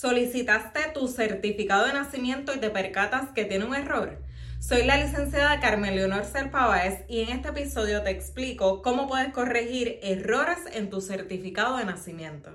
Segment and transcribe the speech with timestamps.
[0.00, 4.22] ¿Solicitaste tu certificado de nacimiento y te percatas que tiene un error?
[4.60, 9.98] Soy la licenciada Carmen Leonor Serpáez y en este episodio te explico cómo puedes corregir
[10.04, 12.52] errores en tu certificado de nacimiento.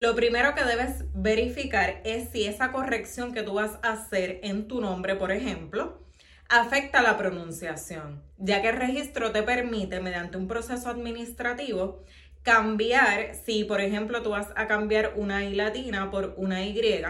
[0.00, 4.68] Lo primero que debes verificar es si esa corrección que tú vas a hacer en
[4.68, 6.00] tu nombre, por ejemplo,
[6.48, 12.04] afecta la pronunciación, ya que el registro te permite, mediante un proceso administrativo,
[12.44, 17.02] cambiar, si por ejemplo tú vas a cambiar una I latina por una Y,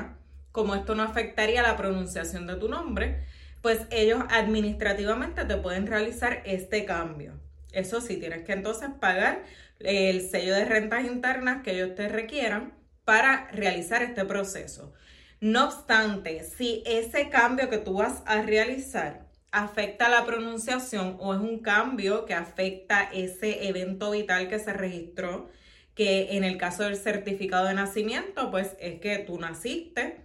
[0.50, 3.22] como esto no afectaría la pronunciación de tu nombre,
[3.60, 7.34] pues ellos administrativamente te pueden realizar este cambio.
[7.70, 9.42] Eso sí, tienes que entonces pagar
[9.80, 12.77] el sello de rentas internas que ellos te requieran
[13.08, 14.92] para realizar este proceso.
[15.40, 21.40] No obstante, si ese cambio que tú vas a realizar afecta la pronunciación o es
[21.40, 25.48] un cambio que afecta ese evento vital que se registró,
[25.94, 30.20] que en el caso del certificado de nacimiento, pues es que tú naciste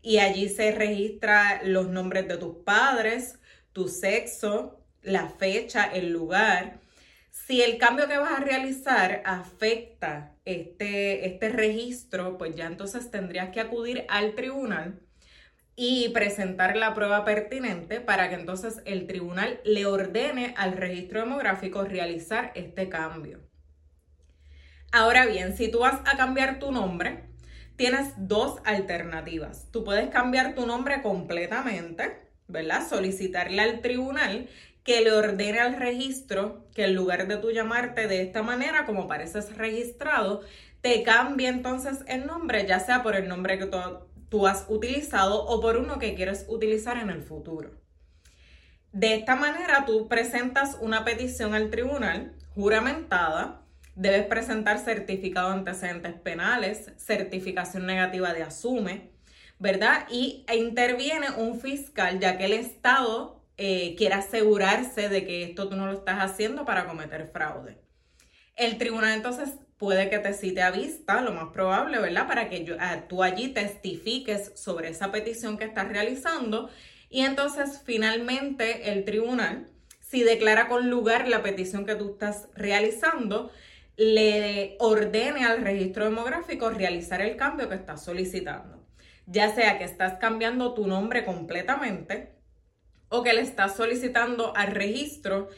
[0.00, 3.38] y allí se registra los nombres de tus padres,
[3.74, 6.80] tu sexo, la fecha, el lugar.
[7.34, 13.50] Si el cambio que vas a realizar afecta este, este registro, pues ya entonces tendrías
[13.50, 15.00] que acudir al tribunal
[15.74, 21.84] y presentar la prueba pertinente para que entonces el tribunal le ordene al registro demográfico
[21.84, 23.40] realizar este cambio.
[24.92, 27.24] Ahora bien, si tú vas a cambiar tu nombre,
[27.74, 29.70] tienes dos alternativas.
[29.72, 32.88] Tú puedes cambiar tu nombre completamente, ¿verdad?
[32.88, 34.48] Solicitarle al tribunal
[34.84, 39.08] que le ordene al registro que en lugar de tú llamarte de esta manera, como
[39.08, 40.42] pareces registrado,
[40.82, 43.66] te cambie entonces el nombre, ya sea por el nombre que
[44.28, 47.70] tú, has utilizado o por uno que quieres utilizar en el futuro.
[48.92, 53.62] De esta manera, tú presentas una petición al tribunal juramentada,
[53.94, 59.12] debes presentar certificado de antecedentes penales, certificación negativa de asume,
[59.58, 60.06] ¿verdad?
[60.10, 65.76] Y interviene un fiscal, ya que el Estado eh, quiere asegurarse de que esto tú
[65.76, 67.78] no lo estás haciendo para cometer fraude.
[68.56, 72.26] El tribunal entonces puede que te cite a vista, lo más probable, ¿verdad?
[72.26, 76.70] Para que ah, tú allí testifiques sobre esa petición que estás realizando
[77.10, 79.66] y entonces finalmente el tribunal,
[80.00, 83.50] si declara con lugar la petición que tú estás realizando,
[83.96, 88.84] le ordene al registro demográfico realizar el cambio que estás solicitando.
[89.26, 92.34] Ya sea que estás cambiando tu nombre completamente,
[93.14, 95.48] o que le estás solicitando al registro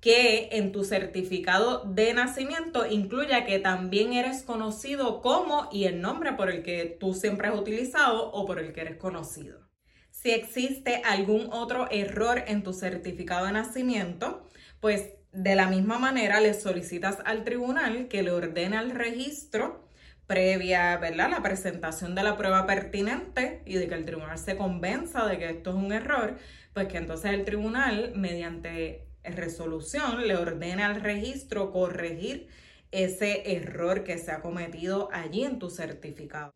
[0.00, 6.34] que en tu certificado de nacimiento incluya que también eres conocido como y el nombre
[6.34, 9.66] por el que tú siempre has utilizado o por el que eres conocido.
[10.10, 14.44] Si existe algún otro error en tu certificado de nacimiento,
[14.80, 19.85] pues de la misma manera le solicitas al tribunal que le ordene al registro
[20.26, 21.30] previa, ¿verdad?
[21.30, 25.50] La presentación de la prueba pertinente y de que el tribunal se convenza de que
[25.50, 26.36] esto es un error,
[26.72, 32.48] pues que entonces el tribunal, mediante resolución, le ordena al registro corregir
[32.92, 36.52] ese error que se ha cometido allí en tu certificado.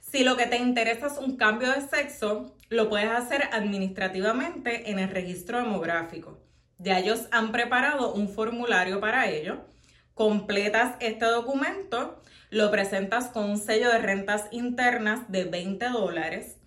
[0.00, 4.98] Si lo que te interesa es un cambio de sexo, lo puedes hacer administrativamente en
[4.98, 6.38] el registro demográfico.
[6.78, 9.64] Ya ellos han preparado un formulario para ello.
[10.14, 12.20] Completas este documento,
[12.52, 16.58] lo presentas con un sello de rentas internas de 20 dólares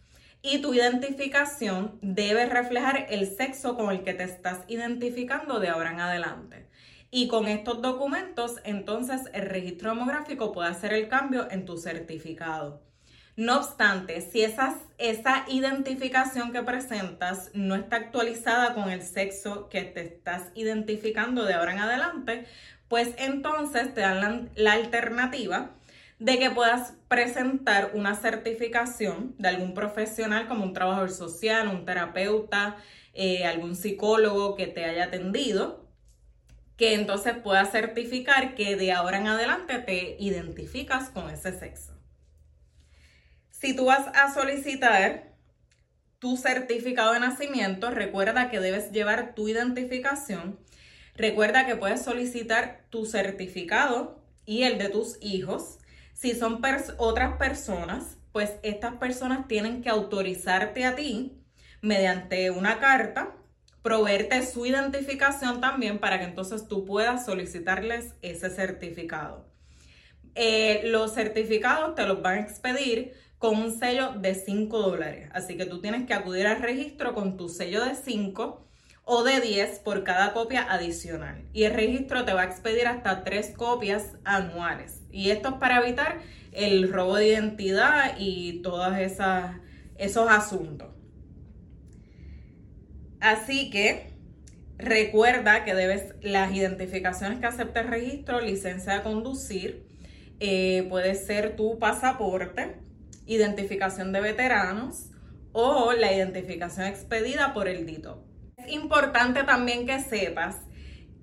[0.42, 5.92] y tu identificación debe reflejar el sexo con el que te estás identificando de ahora
[5.92, 6.68] en adelante.
[7.12, 12.82] Y con estos documentos, entonces el registro demográfico puede hacer el cambio en tu certificado.
[13.36, 20.02] No obstante, si esa identificación que presentas no está actualizada con el sexo que te
[20.02, 22.46] estás identificando de ahora en adelante,
[22.88, 25.72] pues entonces te dan la alternativa
[26.20, 32.78] de que puedas presentar una certificación de algún profesional como un trabajador social, un terapeuta,
[33.14, 35.86] eh, algún psicólogo que te haya atendido,
[36.78, 41.94] que entonces pueda certificar que de ahora en adelante te identificas con ese sexo.
[43.52, 45.34] Si tú vas a solicitar
[46.20, 50.60] tu certificado de nacimiento, recuerda que debes llevar tu identificación.
[51.16, 55.80] Recuerda que puedes solicitar tu certificado y el de tus hijos
[56.16, 56.62] si son
[56.98, 61.38] otras personas, pues estas personas tienen que autorizarte a ti
[61.82, 63.36] mediante una carta,
[63.82, 69.46] proveerte su identificación también para que entonces tú puedas solicitarles ese certificado.
[70.36, 75.30] Eh, los certificados te los van a expedir con un sello de 5 dólares.
[75.34, 78.66] Así que tú tienes que acudir al registro con tu sello de 5
[79.06, 81.44] o de 10 por cada copia adicional.
[81.54, 85.02] Y el registro te va a expedir hasta 3 copias anuales.
[85.12, 86.20] Y esto es para evitar
[86.52, 90.90] el robo de identidad y todos esos asuntos.
[93.20, 94.12] Así que
[94.78, 99.86] recuerda que debes las identificaciones que acepta el registro, licencia de conducir,
[100.40, 102.76] eh, puede ser tu pasaporte,
[103.26, 105.12] identificación de veteranos
[105.54, 108.35] o la identificación expedida por el DITO.
[108.70, 110.58] Importante también que sepas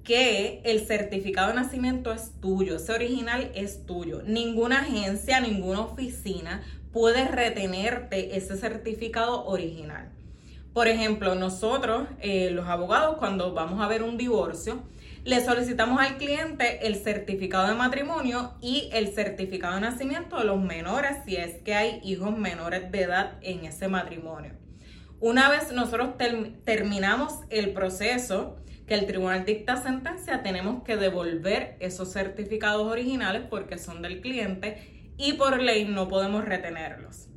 [0.05, 4.23] que el certificado de nacimiento es tuyo, ese original es tuyo.
[4.25, 6.63] Ninguna agencia, ninguna oficina
[6.93, 10.11] puede retenerte ese certificado original.
[10.73, 14.83] Por ejemplo, nosotros, eh, los abogados, cuando vamos a ver un divorcio,
[15.25, 20.61] le solicitamos al cliente el certificado de matrimonio y el certificado de nacimiento de los
[20.61, 24.62] menores si es que hay hijos menores de edad en ese matrimonio.
[25.23, 26.17] Una vez nosotros
[26.65, 28.57] terminamos el proceso,
[28.89, 35.13] que el tribunal dicta sentencia, tenemos que devolver esos certificados originales porque son del cliente
[35.17, 37.29] y por ley no podemos retenerlos.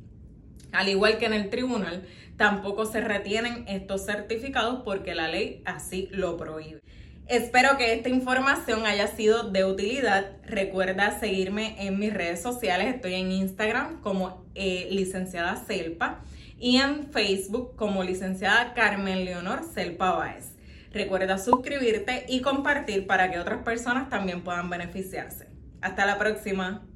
[0.72, 2.04] Al igual que en el tribunal,
[2.36, 6.80] tampoco se retienen estos certificados porque la ley así lo prohíbe.
[7.28, 10.36] Espero que esta información haya sido de utilidad.
[10.44, 12.94] Recuerda seguirme en mis redes sociales.
[12.94, 16.20] Estoy en Instagram como eh, licenciada Selpa
[16.56, 20.52] y en Facebook como licenciada Carmen Leonor Selpa Báez.
[20.92, 25.48] Recuerda suscribirte y compartir para que otras personas también puedan beneficiarse.
[25.80, 26.86] Hasta la próxima.